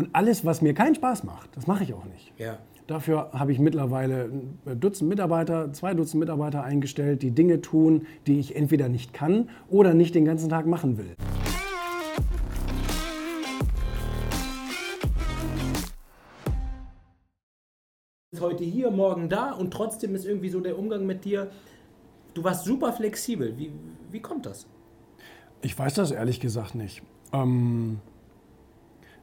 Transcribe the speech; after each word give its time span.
Und 0.00 0.08
alles, 0.14 0.46
was 0.46 0.62
mir 0.62 0.72
keinen 0.72 0.94
Spaß 0.94 1.24
macht, 1.24 1.54
das 1.54 1.66
mache 1.66 1.84
ich 1.84 1.92
auch 1.92 2.06
nicht. 2.06 2.32
Ja. 2.38 2.56
Dafür 2.86 3.32
habe 3.34 3.52
ich 3.52 3.58
mittlerweile 3.58 4.30
ein 4.64 4.80
Dutzend 4.80 5.10
Mitarbeiter, 5.10 5.74
zwei 5.74 5.92
Dutzend 5.92 6.20
Mitarbeiter 6.20 6.64
eingestellt, 6.64 7.20
die 7.20 7.32
Dinge 7.32 7.60
tun, 7.60 8.06
die 8.26 8.40
ich 8.40 8.56
entweder 8.56 8.88
nicht 8.88 9.12
kann 9.12 9.50
oder 9.68 9.92
nicht 9.92 10.14
den 10.14 10.24
ganzen 10.24 10.48
Tag 10.48 10.64
machen 10.64 10.96
will. 10.96 11.16
heute 18.40 18.64
hier, 18.64 18.90
morgen 18.90 19.28
da 19.28 19.52
und 19.52 19.70
trotzdem 19.70 20.14
ist 20.14 20.24
irgendwie 20.24 20.48
so 20.48 20.60
der 20.60 20.78
Umgang 20.78 21.04
mit 21.04 21.26
dir, 21.26 21.50
du 22.32 22.42
warst 22.42 22.64
super 22.64 22.94
flexibel. 22.94 23.58
Wie, 23.58 23.70
wie 24.10 24.20
kommt 24.20 24.46
das? 24.46 24.66
Ich 25.60 25.78
weiß 25.78 25.92
das 25.92 26.10
ehrlich 26.10 26.40
gesagt 26.40 26.74
nicht. 26.74 27.02
Ähm, 27.34 28.00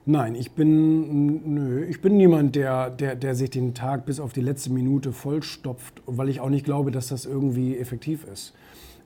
nein, 0.07 0.35
ich 0.35 0.51
bin, 0.53 1.53
nö, 1.53 1.83
ich 1.85 2.01
bin 2.01 2.17
niemand, 2.17 2.55
der, 2.55 2.89
der, 2.89 3.15
der 3.15 3.35
sich 3.35 3.49
den 3.51 3.73
Tag 3.73 4.05
bis 4.05 4.19
auf 4.19 4.33
die 4.33 4.41
letzte 4.41 4.71
Minute 4.71 5.11
vollstopft, 5.13 6.01
weil 6.05 6.29
ich 6.29 6.39
auch 6.39 6.49
nicht 6.49 6.65
glaube, 6.65 6.91
dass 6.91 7.07
das 7.09 7.25
irgendwie 7.25 7.77
effektiv 7.77 8.23
ist. 8.25 8.53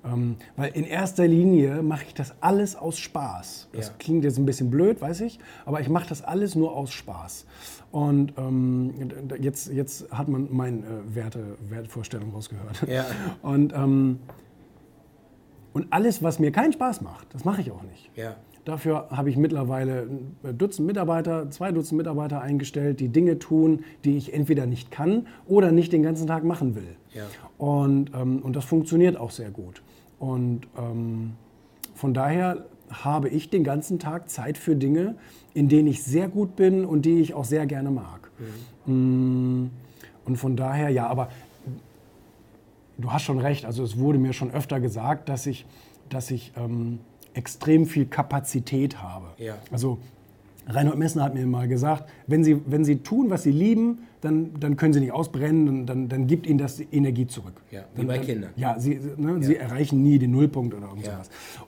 Ähm, 0.04 0.38
weil 0.56 0.72
in 0.72 0.84
erster 0.84 1.28
Linie 1.28 1.84
mache 1.84 2.06
ich 2.08 2.14
das 2.16 2.34
alles 2.42 2.76
aus 2.76 2.98
Spaß. 2.98 3.70
Das 3.74 3.88
Ja. 3.90 3.94
klingt 4.00 4.24
jetzt 4.24 4.40
ein 4.40 4.46
bisschen 4.48 4.72
blöd, 4.72 5.00
weiß 5.00 5.22
ich, 5.22 5.38
aber 5.66 5.80
ich 5.82 5.90
mache 5.90 6.10
das 6.10 6.24
alles 6.24 6.56
nur 6.56 6.76
aus 6.76 6.92
Spaß. 6.92 7.46
Und 7.92 8.34
ähm, 8.38 8.94
jetzt, 9.40 9.72
jetzt 9.72 10.10
hat 10.12 10.28
man 10.28 10.48
meine 10.52 10.78
äh, 10.80 11.16
Werte, 11.16 11.58
Wertvorstellung 11.70 12.32
rausgehört. 12.32 12.88
Ja. 12.88 13.06
Und, 13.44 13.74
ähm, 13.74 14.20
und 15.74 15.88
alles, 15.94 16.22
was 16.22 16.38
mir 16.40 16.52
keinen 16.52 16.74
Spaß 16.74 17.00
macht, 17.02 17.34
das 17.34 17.46
mache 17.46 17.62
ich 17.62 17.72
auch 17.72 17.84
nicht. 17.84 18.10
Ja. 18.18 18.36
Dafür 18.66 19.08
habe 19.10 19.30
ich 19.30 19.38
mittlerweile 19.38 20.08
ein 20.44 20.58
Dutzend 20.58 20.88
Mitarbeiter, 20.88 21.50
zwei 21.50 21.72
Dutzend 21.72 21.98
Mitarbeiter 21.98 22.42
eingestellt, 22.42 23.00
die 23.00 23.10
Dinge 23.10 23.40
tun, 23.40 23.84
die 24.06 24.18
ich 24.18 24.34
entweder 24.34 24.66
nicht 24.68 24.92
kann 24.92 25.26
oder 25.48 25.72
nicht 25.72 25.92
den 25.94 26.04
ganzen 26.04 26.28
Tag 26.28 26.44
machen 26.44 26.76
will. 26.76 26.96
Ja. 27.14 27.24
Und, 27.58 28.12
ähm, 28.14 28.40
und 28.44 28.56
das 28.56 28.66
funktioniert 28.66 29.18
auch 29.18 29.32
sehr 29.32 29.50
gut. 29.50 29.82
Und 30.20 30.62
ähm, 30.78 31.34
von 31.96 32.14
daher 32.14 32.66
habe 32.92 33.30
ich 33.30 33.50
den 33.50 33.64
ganzen 33.64 33.98
Tag 33.98 34.30
Zeit 34.30 34.58
für 34.58 34.76
Dinge, 34.76 35.16
in 35.54 35.68
denen 35.68 35.88
ich 35.88 36.04
sehr 36.04 36.28
gut 36.28 36.56
bin 36.56 36.86
und 36.86 37.06
die 37.06 37.20
ich 37.20 37.34
auch 37.34 37.46
sehr 37.46 37.66
gerne 37.66 37.90
mag. 37.90 38.30
Mm, 38.86 39.68
Und 40.26 40.38
von 40.38 40.56
daher, 40.56 40.90
ja, 40.90 41.08
aber 41.08 41.30
du 42.98 43.12
hast 43.12 43.24
schon 43.24 43.40
recht. 43.40 43.66
Also 43.66 43.84
es 43.84 43.98
wurde 43.98 44.20
mir 44.20 44.34
schon 44.34 44.52
öfter 44.52 44.80
gesagt, 44.80 45.30
dass 45.30 45.48
ich, 45.48 45.66
dass 46.10 46.32
ich 46.32 46.54
ähm, 46.56 47.00
extrem 47.34 47.86
viel 47.86 48.06
Kapazität 48.06 49.02
habe. 49.02 49.28
Ja. 49.38 49.58
Also 49.72 50.00
Reinhold 50.68 50.98
Messner 50.98 51.24
hat 51.24 51.34
mir 51.34 51.46
mal 51.48 51.68
gesagt, 51.68 52.10
wenn 52.28 52.44
Sie, 52.44 52.62
wenn 52.66 52.86
Sie 52.86 52.98
tun, 52.98 53.30
was 53.30 53.44
Sie 53.44 53.52
lieben, 53.52 54.00
dann, 54.22 54.52
dann 54.60 54.78
können 54.78 54.94
Sie 54.94 55.00
nicht 55.00 55.12
ausbrennen, 55.12 55.66
dann, 55.66 55.86
dann, 55.86 56.10
dann 56.10 56.28
gibt 56.28 56.46
Ihnen 56.46 56.60
das 56.60 56.78
die 56.78 56.88
Energie 56.92 57.26
zurück. 57.26 57.54
Ja, 57.72 57.82
wie 57.96 57.98
dann, 57.98 58.08
bei 58.08 58.20
Kindern. 58.20 58.52
Ja, 58.56 58.80
Sie, 58.80 59.00
ne, 59.18 59.42
Sie 59.42 59.56
erreichen 59.56 60.04
nie 60.04 60.20
den 60.20 60.32
Nullpunkt 60.32 60.76
oder 60.76 60.88
irgend 60.88 61.08
Ja. 61.08 61.22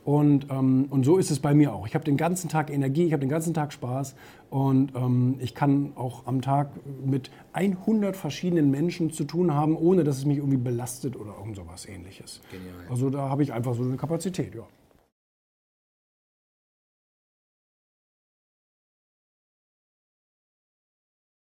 Und, 0.05 0.47
ähm, 0.51 0.85
und 0.89 1.03
so 1.03 1.17
ist 1.17 1.31
es 1.31 1.39
bei 1.39 1.55
mir 1.55 1.73
auch. 1.73 1.87
Ich 1.87 1.95
habe 1.95 2.05
den 2.05 2.17
ganzen 2.17 2.49
Tag 2.49 2.69
Energie, 2.69 3.05
ich 3.05 3.13
habe 3.13 3.21
den 3.21 3.29
ganzen 3.29 3.55
Tag 3.55 3.73
Spaß 3.73 4.15
und 4.51 4.93
ähm, 4.95 5.35
ich 5.39 5.55
kann 5.55 5.93
auch 5.95 6.27
am 6.27 6.41
Tag 6.41 6.69
mit 7.03 7.31
100 7.53 8.15
verschiedenen 8.15 8.69
Menschen 8.69 9.11
zu 9.11 9.23
tun 9.23 9.53
haben, 9.53 9.75
ohne 9.75 10.03
dass 10.03 10.17
es 10.17 10.25
mich 10.25 10.37
irgendwie 10.37 10.57
belastet 10.57 11.15
oder 11.15 11.33
irgend 11.39 11.55
sowas 11.55 11.87
ähnliches. 11.87 12.41
Genial. 12.51 12.75
Also 12.89 13.09
da 13.09 13.29
habe 13.29 13.41
ich 13.41 13.51
einfach 13.51 13.73
so 13.73 13.81
eine 13.81 13.97
Kapazität, 13.97 14.53
ja. 14.53 14.63